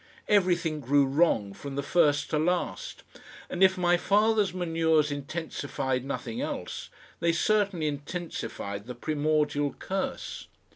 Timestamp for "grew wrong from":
0.79-1.75